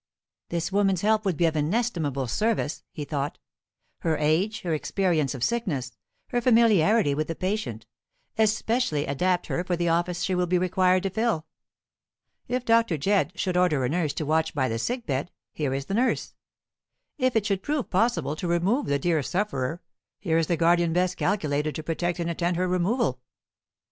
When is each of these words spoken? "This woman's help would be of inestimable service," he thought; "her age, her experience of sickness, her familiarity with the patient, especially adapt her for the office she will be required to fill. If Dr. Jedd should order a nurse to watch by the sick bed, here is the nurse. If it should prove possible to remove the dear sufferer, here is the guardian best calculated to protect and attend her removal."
"This 0.49 0.71
woman's 0.71 1.01
help 1.01 1.25
would 1.25 1.37
be 1.37 1.45
of 1.45 1.55
inestimable 1.55 2.25
service," 2.25 2.81
he 2.91 3.05
thought; 3.05 3.37
"her 3.99 4.17
age, 4.17 4.61
her 4.61 4.73
experience 4.73 5.35
of 5.35 5.43
sickness, 5.43 5.95
her 6.29 6.41
familiarity 6.41 7.13
with 7.13 7.27
the 7.27 7.35
patient, 7.35 7.85
especially 8.35 9.05
adapt 9.05 9.45
her 9.45 9.63
for 9.63 9.75
the 9.77 9.89
office 9.89 10.23
she 10.23 10.33
will 10.33 10.47
be 10.47 10.57
required 10.57 11.03
to 11.03 11.11
fill. 11.11 11.45
If 12.47 12.65
Dr. 12.65 12.97
Jedd 12.97 13.33
should 13.35 13.55
order 13.55 13.85
a 13.85 13.89
nurse 13.89 14.13
to 14.13 14.25
watch 14.25 14.55
by 14.55 14.67
the 14.67 14.79
sick 14.79 15.05
bed, 15.05 15.29
here 15.53 15.71
is 15.71 15.85
the 15.85 15.93
nurse. 15.93 16.33
If 17.19 17.35
it 17.35 17.45
should 17.45 17.61
prove 17.61 17.91
possible 17.91 18.35
to 18.37 18.47
remove 18.47 18.87
the 18.87 18.97
dear 18.97 19.21
sufferer, 19.21 19.83
here 20.19 20.39
is 20.39 20.47
the 20.47 20.57
guardian 20.57 20.93
best 20.93 21.15
calculated 21.15 21.75
to 21.75 21.83
protect 21.83 22.17
and 22.19 22.27
attend 22.27 22.57
her 22.57 22.67
removal." 22.67 23.21